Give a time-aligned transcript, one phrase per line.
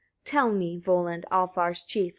[0.25, 0.31] 30.
[0.31, 2.09] "Tell me, Volund, Alfars' chief!